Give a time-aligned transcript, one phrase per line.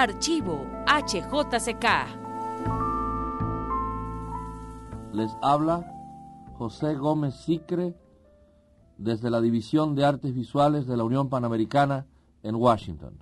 [0.00, 1.84] Archivo HJCK.
[5.12, 5.92] Les habla
[6.56, 7.94] José Gómez Sicre
[8.96, 12.06] desde la División de Artes Visuales de la Unión Panamericana
[12.42, 13.18] en Washington.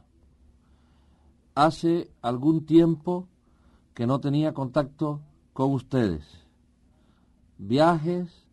[1.56, 3.26] Hace algún tiempo
[3.92, 5.20] que no tenía contacto
[5.54, 6.22] con ustedes.
[7.58, 8.46] Viajes,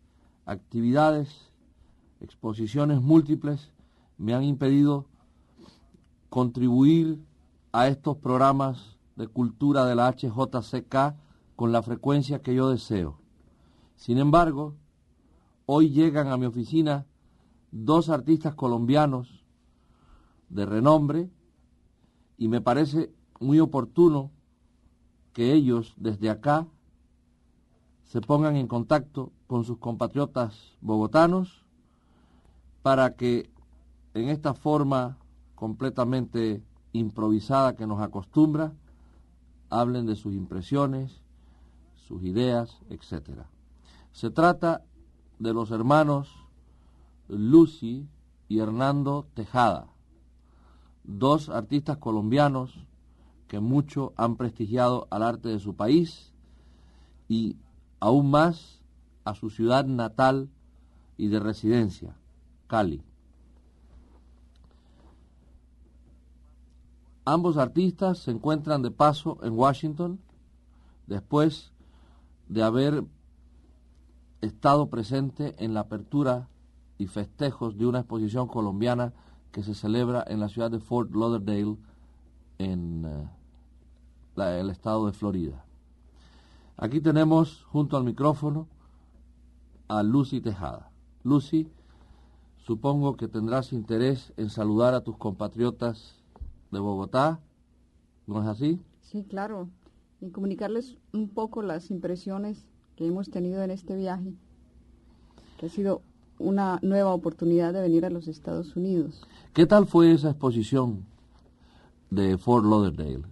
[0.46, 1.52] actividades,
[2.20, 3.70] exposiciones múltiples
[4.18, 5.06] me han impedido
[6.28, 7.20] contribuir
[7.76, 11.14] a estos programas de cultura de la HJCK
[11.56, 13.20] con la frecuencia que yo deseo.
[13.96, 14.76] Sin embargo,
[15.66, 17.04] hoy llegan a mi oficina
[17.72, 19.44] dos artistas colombianos
[20.48, 21.30] de renombre
[22.38, 24.30] y me parece muy oportuno
[25.34, 26.66] que ellos desde acá
[28.04, 31.66] se pongan en contacto con sus compatriotas bogotanos
[32.80, 33.50] para que
[34.14, 35.18] en esta forma
[35.54, 36.64] completamente
[36.98, 38.72] improvisada que nos acostumbra,
[39.70, 41.22] hablen de sus impresiones,
[41.94, 43.42] sus ideas, etc.
[44.12, 44.84] Se trata
[45.38, 46.34] de los hermanos
[47.28, 48.08] Lucy
[48.48, 49.88] y Hernando Tejada,
[51.04, 52.86] dos artistas colombianos
[53.48, 56.32] que mucho han prestigiado al arte de su país
[57.28, 57.56] y
[58.00, 58.80] aún más
[59.24, 60.50] a su ciudad natal
[61.16, 62.16] y de residencia,
[62.66, 63.02] Cali.
[67.28, 70.20] Ambos artistas se encuentran de paso en Washington
[71.08, 71.72] después
[72.48, 73.04] de haber
[74.42, 76.48] estado presente en la apertura
[76.98, 79.12] y festejos de una exposición colombiana
[79.50, 81.76] que se celebra en la ciudad de Fort Lauderdale,
[82.58, 85.64] en eh, el estado de Florida.
[86.76, 88.68] Aquí tenemos junto al micrófono
[89.88, 90.92] a Lucy Tejada.
[91.24, 91.68] Lucy,
[92.58, 96.22] supongo que tendrás interés en saludar a tus compatriotas
[96.70, 97.40] de Bogotá,
[98.26, 98.80] ¿no es así?
[99.02, 99.68] Sí, claro,
[100.20, 102.66] y comunicarles un poco las impresiones
[102.96, 104.34] que hemos tenido en este viaje,
[105.58, 106.02] que ha sido
[106.38, 109.22] una nueva oportunidad de venir a los Estados Unidos.
[109.52, 111.06] ¿Qué tal fue esa exposición
[112.10, 113.22] de Fort Lauderdale?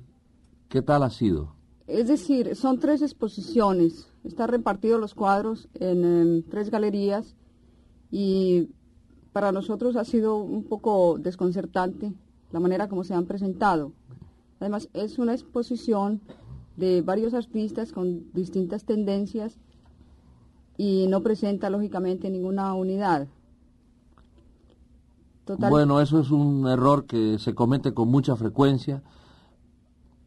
[0.68, 1.54] ¿Qué tal ha sido?
[1.86, 7.34] Es decir, son tres exposiciones, están repartidos los cuadros en, en tres galerías
[8.10, 8.70] y
[9.32, 12.14] para nosotros ha sido un poco desconcertante
[12.54, 13.90] la manera como se han presentado.
[14.60, 16.20] Además, es una exposición
[16.76, 19.58] de varios artistas con distintas tendencias
[20.76, 23.26] y no presenta lógicamente ninguna unidad.
[25.68, 29.02] Bueno, eso es un error que se comete con mucha frecuencia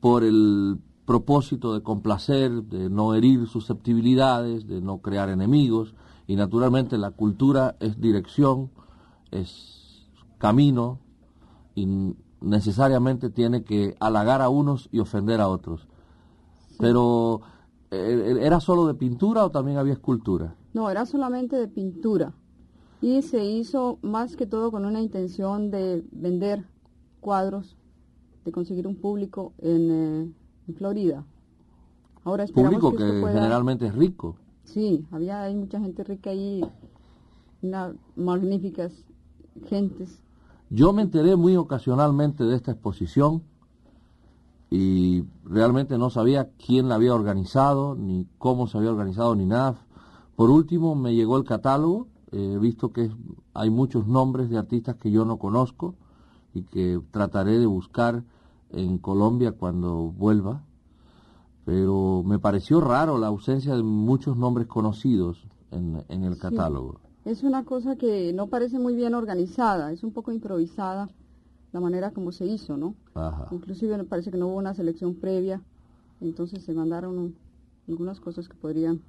[0.01, 5.95] por el propósito de complacer, de no herir susceptibilidades, de no crear enemigos
[6.27, 8.69] y naturalmente la cultura es dirección,
[9.31, 10.99] es camino,
[11.77, 15.87] y necesariamente tiene que halagar a unos y ofender a otros.
[16.79, 17.41] Pero,
[17.91, 20.55] eh, ¿era solo de pintura o también había escultura?
[20.73, 22.33] No, era solamente de pintura.
[22.99, 26.65] Y se hizo más que todo con una intención de vender
[27.19, 27.77] cuadros,
[28.43, 30.33] de conseguir un público en, eh,
[30.67, 31.25] en Florida.
[32.23, 34.35] Ahora público que, generalmente es rico.
[34.63, 36.65] Sí, había hay mucha gente rica ahí,
[37.61, 39.05] una, magníficas
[39.67, 40.19] gentes
[40.69, 43.43] yo me enteré muy ocasionalmente de esta exposición
[44.69, 49.85] y realmente no sabía quién la había organizado, ni cómo se había organizado, ni nada.
[50.35, 53.09] Por último, me llegó el catálogo, he visto que
[53.53, 55.95] hay muchos nombres de artistas que yo no conozco
[56.53, 58.23] y que trataré de buscar
[58.69, 60.63] en Colombia cuando vuelva,
[61.63, 67.43] pero me pareció raro la ausencia de muchos nombres conocidos en, en el catálogo es
[67.43, 71.09] una cosa que no parece muy bien organizada, es un poco improvisada
[71.73, 72.95] la manera como se hizo, ¿no?
[73.51, 75.61] Inclusive me parece que no hubo una selección previa,
[76.21, 77.35] entonces se mandaron
[77.87, 79.01] algunas cosas que podrían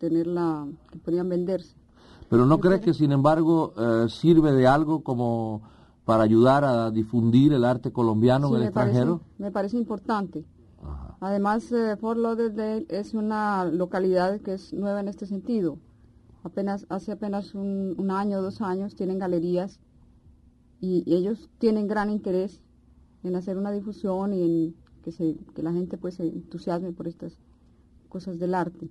[0.00, 1.76] tener la, que podrían venderse.
[2.28, 5.62] Pero no crees que sin embargo eh, sirve de algo como
[6.04, 9.20] para ayudar a difundir el arte colombiano en el extranjero?
[9.38, 10.44] me parece importante.
[11.20, 15.78] Además, eh, Fort Lauderdale es una localidad que es nueva en este sentido
[16.46, 19.80] apenas hace apenas un, un año dos años tienen galerías
[20.80, 22.62] y, y ellos tienen gran interés
[23.22, 27.08] en hacer una difusión y en que, se, que la gente pues se entusiasme por
[27.08, 27.38] estas
[28.08, 28.88] cosas del arte.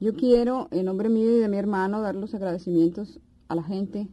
[0.00, 4.08] Yo quiero, en nombre mío y de mi hermano, dar los agradecimientos a la gente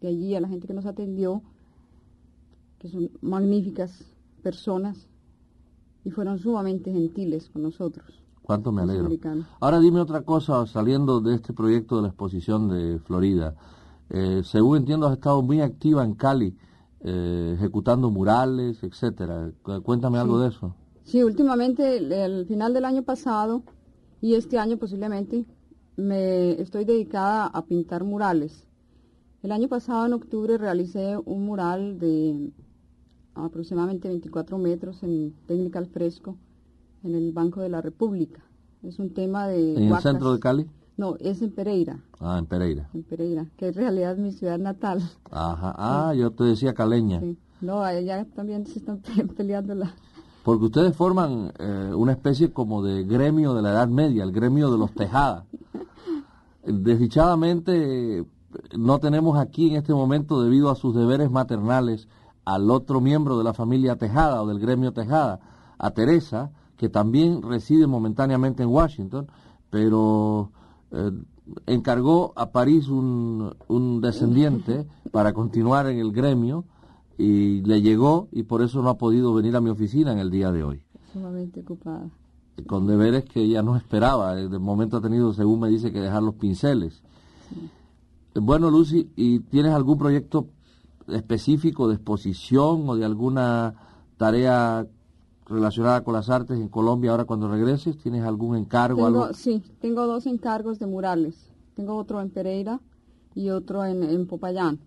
[0.00, 1.42] de allí, a la gente que nos atendió,
[2.78, 4.04] que son magníficas
[4.42, 5.08] personas
[6.04, 8.22] y fueron sumamente gentiles con nosotros.
[8.48, 9.10] Cuánto me alegro.
[9.60, 13.54] Ahora dime otra cosa, saliendo de este proyecto de la exposición de Florida.
[14.08, 16.56] Eh, según entiendo, has estado muy activa en Cali,
[17.00, 19.52] eh, ejecutando murales, etcétera.
[19.62, 20.74] Cu- Cuéntame algo de eso.
[21.04, 23.64] Sí, últimamente, el- al final del año pasado
[24.22, 25.44] y este año posiblemente,
[25.98, 28.66] me estoy dedicada a pintar murales.
[29.42, 32.50] El año pasado, en octubre, realicé un mural de
[33.34, 36.38] aproximadamente 24 metros en técnica al fresco
[37.04, 38.40] en el Banco de la República.
[38.82, 39.74] Es un tema de...
[39.76, 40.66] ¿En el centro de Cali?
[40.96, 42.88] No, es en Pereira, Ah, en Pereira.
[42.92, 45.00] en Pereira, que en realidad es mi ciudad natal.
[45.30, 45.74] Ajá.
[45.78, 47.20] Ah, yo te decía caleña.
[47.20, 47.38] Sí.
[47.60, 49.00] No, allá también se están
[49.36, 49.94] peleando la...
[50.44, 54.70] Porque ustedes forman eh, una especie como de gremio de la Edad Media, el gremio
[54.70, 55.44] de los Tejada.
[56.64, 58.24] Desdichadamente
[58.76, 62.08] no tenemos aquí en este momento, debido a sus deberes maternales,
[62.44, 65.38] al otro miembro de la familia Tejada o del gremio Tejada,
[65.78, 69.26] a Teresa, que también reside momentáneamente en Washington,
[69.68, 70.50] pero
[70.92, 71.10] eh,
[71.66, 76.64] encargó a París un, un descendiente para continuar en el gremio
[77.18, 80.30] y le llegó y por eso no ha podido venir a mi oficina en el
[80.30, 80.82] día de hoy,
[81.12, 82.08] sumamente ocupada.
[82.66, 84.36] con deberes que ella no esperaba.
[84.36, 87.02] De momento ha tenido, según me dice, que dejar los pinceles.
[88.34, 90.46] Bueno, Lucy, ¿y tienes algún proyecto
[91.08, 93.74] específico de exposición o de alguna
[94.16, 94.86] tarea
[95.48, 97.96] relacionada con las artes en Colombia ahora cuando regreses?
[97.98, 99.06] ¿Tienes algún encargo?
[99.06, 99.34] Tengo, algo?
[99.34, 101.50] sí, tengo dos encargos de murales.
[101.74, 102.80] Tengo otro en Pereira
[103.34, 104.78] y otro en, en Popayán.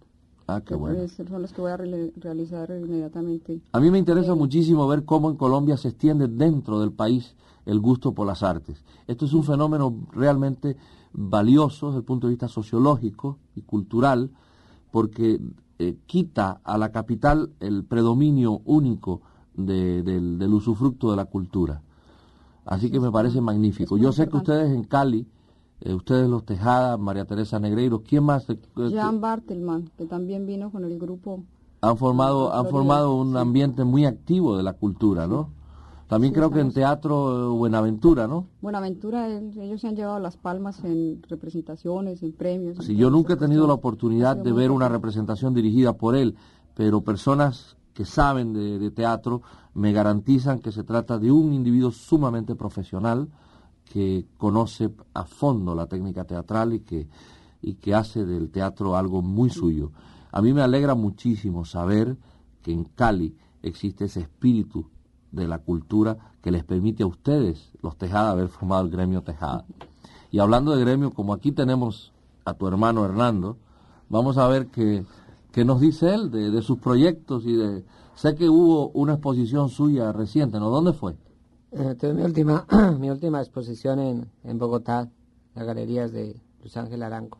[0.48, 1.08] Ah, qué bueno.
[1.08, 3.62] son los que voy a realizar inmediatamente.
[3.72, 7.36] A mí me interesa muchísimo ver cómo en Colombia se extiende dentro del país
[7.66, 8.84] el gusto por las artes.
[9.08, 10.76] Esto es un fenómeno realmente
[11.14, 14.32] valioso desde el punto de vista sociológico y cultural,
[14.92, 15.40] porque
[15.80, 19.22] eh, quita a la capital el predominio único
[19.66, 21.82] de- del, del usufructo de la cultura.
[22.66, 23.98] Así que me parece magnífico.
[23.98, 25.28] Yo sé que ustedes en Cali,
[25.82, 28.48] eh, ustedes los Tejada, María Teresa Negreiro, ¿quién más?
[28.50, 28.58] eh,
[28.90, 31.44] Jean Bartelman, que también vino con el grupo.
[31.82, 35.50] han formado han formado un ambiente muy activo de la cultura, ¿no?
[36.08, 38.46] También Sí, creo que en teatro eh, Buenaventura, ¿no?
[38.62, 42.78] Buenaventura, ellos se han llevado las palmas en representaciones, en premios.
[42.78, 46.36] en Sí, yo nunca he tenido la oportunidad de ver una representación dirigida por él,
[46.76, 49.42] pero personas que saben de, teatro
[49.74, 53.30] me garantizan que se trata de un individuo sumamente profesional
[53.86, 57.08] que conoce a fondo la técnica teatral y que,
[57.62, 59.92] y que hace del teatro algo muy suyo.
[60.32, 62.18] A mí me alegra muchísimo saber
[62.62, 64.88] que en Cali existe ese espíritu
[65.32, 69.66] de la cultura que les permite a ustedes, los Tejada, haber formado el gremio Tejada.
[70.32, 72.14] Y hablando de gremio, como aquí tenemos
[72.46, 73.58] a tu hermano Hernando,
[74.10, 75.06] vamos a ver qué,
[75.52, 77.84] qué nos dice él de, de sus proyectos y de...
[78.16, 80.70] Sé que hubo una exposición suya reciente, ¿no?
[80.70, 81.16] ¿Dónde fue?
[81.72, 82.66] Eh, tuve mi última,
[83.00, 85.10] mi última exposición en, en Bogotá,
[85.56, 87.40] las galerías de Luis Ángel Aranco,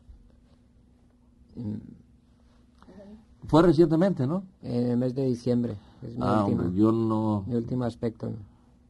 [3.46, 4.44] Fue recientemente, ¿no?
[4.62, 5.76] en el mes de diciembre.
[6.02, 8.30] Es mi, Ah, hombre, yo no, mi último aspecto.
[8.30, 8.36] ¿no?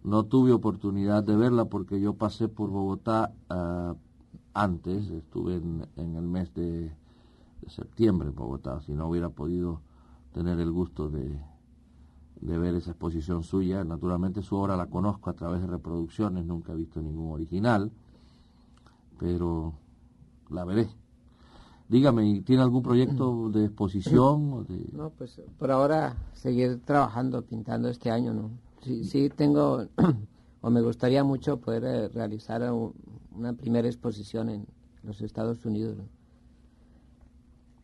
[0.05, 3.95] no tuve oportunidad de verla porque yo pasé por Bogotá ah,
[4.55, 6.93] antes, estuve en, en el mes de,
[7.62, 9.81] de septiembre en Bogotá, si no hubiera podido
[10.33, 11.38] tener el gusto de,
[12.40, 13.85] de ver esa exposición suya.
[13.85, 17.90] Naturalmente su obra la conozco a través de reproducciones, nunca he visto ningún original,
[19.19, 19.75] pero
[20.50, 20.88] la veré.
[21.88, 24.66] Dígame, ¿y ¿tiene algún proyecto de exposición?
[24.92, 28.50] No, pues por ahora seguir trabajando, pintando este año, ¿no?
[28.83, 29.87] Sí, sí tengo,
[30.61, 32.92] o me gustaría mucho poder eh, realizar un-
[33.35, 34.66] una primera exposición en
[35.02, 35.97] los Estados Unidos.
[35.97, 36.04] ¿no?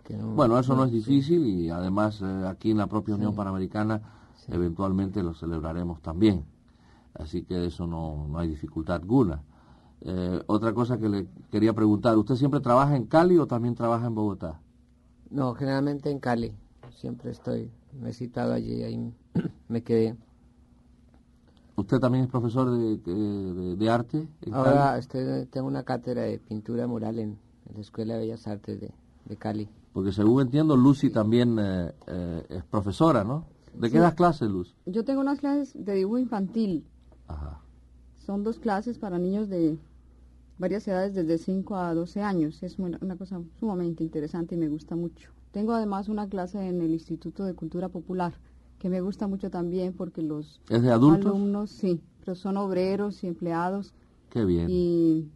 [0.09, 0.97] Que no- Bueno, eso no es sí.
[0.97, 4.01] difícil y además eh, aquí en la propia Unión Panamericana
[4.49, 6.45] eventualmente lo celebraremos también.
[7.13, 9.43] Así que eso no, no hay dificultad alguna.
[10.01, 14.07] Eh, otra cosa que le quería preguntar, ¿usted siempre trabaja en Cali o también trabaja
[14.07, 14.59] en Bogotá?
[15.31, 16.53] No, generalmente en Cali.
[16.97, 19.13] Siempre estoy, me he citado allí, ahí
[19.69, 20.17] me quedé.
[21.77, 25.01] ¿Usted también es profesor de, de- de- de arte en Ahora Cali?
[25.01, 27.37] estoy- tengo una cátedra de pintura mural en,
[27.69, 28.91] en la Escuela de Bellas Artes de,
[29.29, 29.69] de Cali.
[29.93, 33.47] Porque según entiendo, Lucy también eh, eh, es profesora, ¿no?
[33.75, 34.75] ¿De qué das clases, Luz?
[34.87, 36.85] Yo tengo unas clases de dibujo infantil.
[37.29, 37.61] Ajá.
[38.17, 39.79] Son dos clases para niños de
[40.59, 42.63] varias edades desde 5 a 12 años.
[42.63, 45.31] Es una, una cosa sumamente interesante y me gusta mucho.
[45.53, 48.35] Tengo además una clase en el Instituto de Cultura Popular
[48.79, 51.27] que me gusta mucho también porque los ¿Es de adultos?
[51.27, 53.93] alumnos, sí, pero son obreros y empleados
[54.31, 54.67] Qué bien.
[54.71, 55.29] y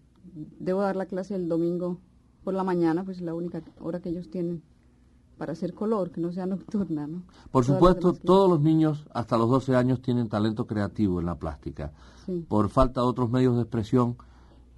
[0.61, 1.99] debo dar la clase el domingo
[2.44, 4.62] por la mañana, pues es la única hora que ellos tienen
[5.38, 7.22] para hacer color, que no sea nocturna, ¿no?
[7.50, 11.37] Por Todas supuesto, todos los niños hasta los 12 años tienen talento creativo en la
[11.37, 11.92] plástica.
[12.26, 12.44] Sí.
[12.49, 14.16] Por falta de otros medios de expresión,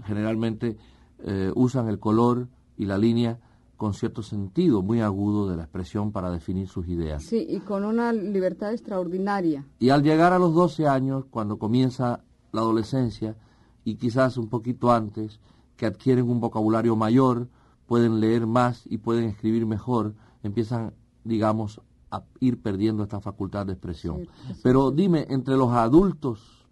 [0.05, 0.77] generalmente
[1.21, 3.39] eh, usan el color y la línea
[3.77, 7.23] con cierto sentido muy agudo de la expresión para definir sus ideas.
[7.25, 9.67] Sí, y con una libertad extraordinaria.
[9.79, 12.21] Y al llegar a los 12 años, cuando comienza
[12.53, 13.37] la adolescencia,
[13.85, 15.41] y quizás un poquito antes,
[15.77, 17.49] que adquieren un vocabulario mayor,
[17.87, 23.73] pueden leer más y pueden escribir mejor, empiezan, digamos, a ir perdiendo esta facultad de
[23.73, 24.21] expresión.
[24.47, 26.65] Sí, Pero dime, entre los adultos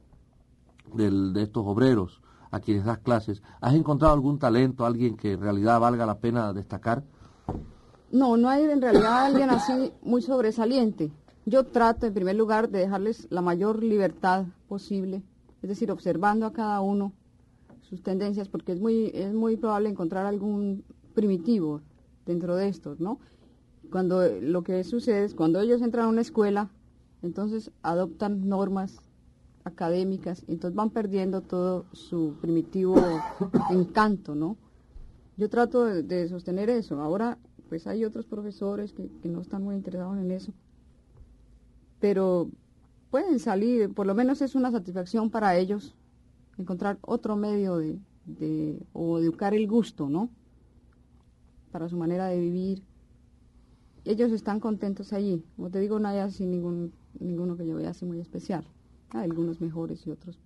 [0.95, 5.41] del- de estos obreros a quienes das clases, ¿has encontrado algún talento, alguien que en
[5.41, 7.03] realidad valga la pena destacar?
[8.11, 11.11] No, no hay en realidad alguien así muy sobresaliente.
[11.47, 15.23] Yo trato, en primer lugar, de dejarles la mayor libertad posible,
[15.63, 17.13] es decir, observando a cada uno
[17.93, 20.83] sus tendencias, porque es muy, es muy probable encontrar algún
[21.13, 21.83] primitivo
[22.25, 23.19] dentro de estos, ¿no?
[23.91, 26.71] Cuando lo que sucede es cuando ellos entran a una escuela,
[27.21, 28.97] entonces adoptan normas
[29.65, 32.97] académicas, entonces van perdiendo todo su primitivo
[33.71, 34.57] encanto, ¿no?
[35.37, 36.99] Yo trato de, de sostener eso.
[36.99, 37.37] Ahora,
[37.69, 40.55] pues hay otros profesores que, que no están muy interesados en eso,
[42.01, 42.49] pero
[43.11, 45.95] pueden salir, por lo menos es una satisfacción para ellos
[46.59, 50.31] encontrar otro medio de, de o educar el gusto, ¿no?
[51.71, 52.83] Para su manera de vivir.
[54.05, 55.45] Ellos están contentos allí.
[55.57, 58.65] Como te digo, no hay así ningún, ninguno que yo vea así muy especial.
[59.11, 60.39] Hay algunos mejores y otros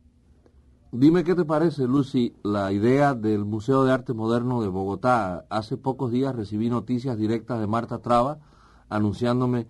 [0.93, 5.45] Dime qué te parece, Lucy, la idea del Museo de Arte Moderno de Bogotá.
[5.51, 8.39] Hace pocos días recibí noticias directas de Marta Traba
[8.89, 9.67] anunciándome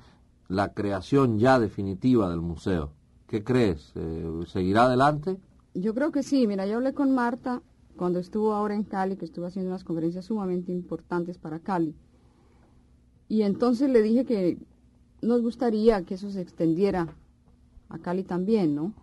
[0.46, 2.92] la creación ya definitiva del museo.
[3.26, 3.92] ¿Qué crees?
[3.96, 5.38] Eh, ¿Seguirá adelante?
[5.76, 6.46] Yo creo que sí.
[6.46, 7.62] Mira, yo hablé con Marta
[7.96, 11.94] cuando estuvo ahora en Cali, que estuvo haciendo unas conferencias sumamente importantes para Cali.
[13.28, 14.58] Y entonces le dije que
[15.20, 17.08] nos gustaría que eso se extendiera
[17.90, 18.94] a Cali también, ¿no?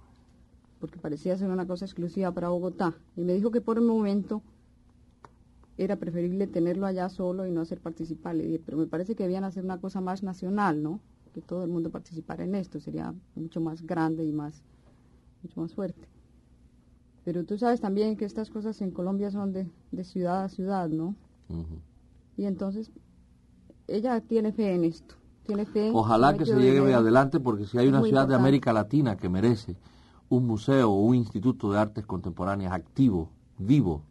[0.79, 2.95] Porque parecía ser una cosa exclusiva para Bogotá.
[3.15, 4.41] Y me dijo que por el momento
[5.77, 8.35] era preferible tenerlo allá solo y no hacer participar.
[8.35, 10.99] Le dije, pero me parece que debían hacer una cosa más nacional, ¿no?
[11.35, 12.79] Que todo el mundo participara en esto.
[12.79, 14.63] Sería mucho más grande y más,
[15.43, 16.07] mucho más fuerte.
[17.23, 20.89] Pero tú sabes también que estas cosas en Colombia son de, de ciudad a ciudad,
[20.89, 21.15] ¿no?
[22.35, 22.91] Y entonces
[23.87, 25.15] ella tiene fe en esto.
[25.45, 25.91] Tiene fe.
[25.93, 28.35] Ojalá que se llegue adelante porque si hay una ciudad de.
[28.35, 29.75] América Latina que merece
[30.29, 34.03] un museo o un instituto de artes contemporáneas activo, vivo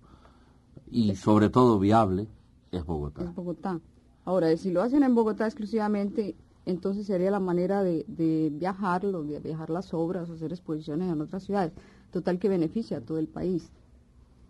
[0.90, 2.28] y sobre todo viable,
[2.70, 3.24] es Bogotá.
[3.24, 3.80] Es Bogotá.
[4.24, 9.40] Ahora, si lo hacen en Bogotá exclusivamente, entonces sería la manera de, de viajarlo, de
[9.40, 11.72] viajar las obras, hacer exposiciones en otras ciudades.
[12.12, 13.70] Total que beneficia a todo el país.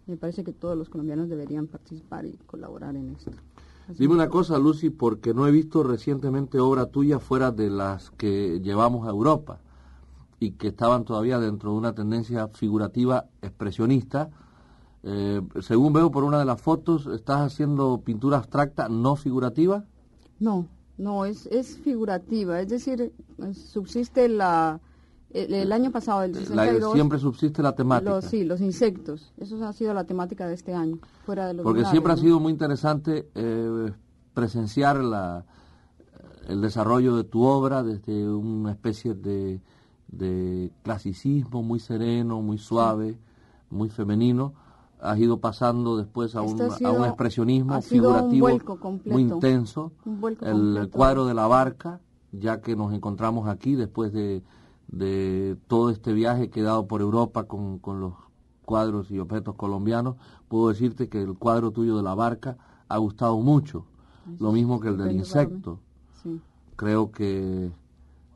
[0.06, 3.30] Me parece que todos los colombianos deberían participar y colaborar en esto.
[3.88, 8.10] Así Dime una cosa, Lucy, porque no he visto recientemente obra tuya fuera de las
[8.10, 9.60] que llevamos a Europa
[10.38, 14.30] y que estaban todavía dentro de una tendencia figurativa expresionista.
[15.04, 19.84] Eh, según veo por una de las fotos, estás haciendo pintura abstracta no figurativa.
[20.40, 20.66] No,
[21.02, 22.60] no, es, es figurativa.
[22.60, 23.12] Es decir,
[23.52, 24.80] subsiste la...
[25.30, 26.92] El, el año pasado, el La- 62...
[26.92, 28.10] siempre subsiste la temática.
[28.10, 29.32] Los, sí, los insectos.
[29.38, 32.16] Eso ha sido la temática de este año, fuera de los Porque lugares, siempre ha
[32.18, 33.92] sido muy interesante eh,
[34.34, 35.44] presenciar la,
[36.48, 39.60] el desarrollo de tu obra desde una especie de,
[40.08, 43.16] de clasicismo muy sereno, muy suave,
[43.70, 44.52] muy femenino.
[45.02, 48.48] Has ido pasando después a, un, a un expresionismo un figurativo
[49.04, 49.90] muy intenso.
[50.04, 50.90] Un el, completo.
[50.90, 54.44] cuadro de la barca, ya que nos encontramos aquí después de,
[54.86, 58.14] de todo este viaje que he dado por Europa con, con los
[58.64, 60.16] cuadros y objetos colombianos,
[60.48, 62.56] puedo decirte que el cuadro tuyo de la barca
[62.88, 63.86] ha gustado mucho,
[64.38, 65.80] lo mismo que el del insecto.
[66.22, 66.40] Sí.
[66.76, 67.72] Creo que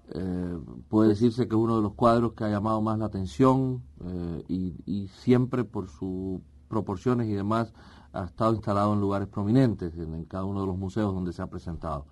[0.09, 0.59] eh,
[0.89, 4.45] puede decirse que es uno de los cuadros que ha llamado más la atención eh,
[4.49, 7.73] y, y siempre por sus proporciones y demás
[8.13, 11.43] ha estado instalado en lugares prominentes en, en cada uno de los museos donde se
[11.43, 12.07] ha presentado.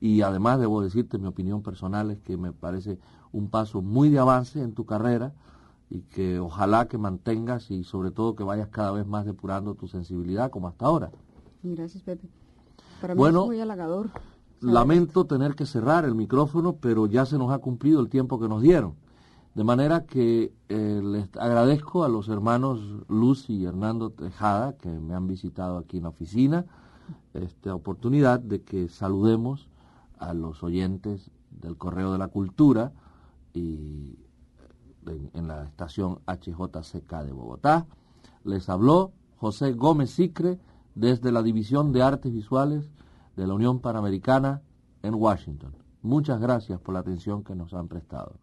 [0.00, 2.98] Y además debo decirte, mi opinión personal es que me parece
[3.30, 5.32] un paso muy de avance en tu carrera
[5.90, 9.88] y que ojalá que mantengas y sobre todo que vayas cada vez más depurando tu
[9.88, 11.10] sensibilidad como hasta ahora.
[11.62, 12.28] Gracias, Pepe.
[13.00, 14.10] Para mí Bueno, es muy halagador.
[14.60, 18.48] Lamento tener que cerrar el micrófono, pero ya se nos ha cumplido el tiempo que
[18.48, 18.94] nos dieron.
[19.54, 25.14] De manera que eh, les agradezco a los hermanos Lucy y Hernando Tejada que me
[25.14, 26.64] han visitado aquí en la oficina
[27.34, 29.68] esta oportunidad de que saludemos
[30.18, 32.92] a los oyentes del Correo de la Cultura
[33.52, 34.16] y
[35.06, 37.86] en, en la estación HJCK de Bogotá.
[38.44, 40.58] Les habló José Gómez Sicre
[40.94, 42.90] desde la División de Artes Visuales
[43.36, 44.62] de la Unión Panamericana
[45.02, 45.74] en Washington.
[46.00, 48.41] Muchas gracias por la atención que nos han prestado.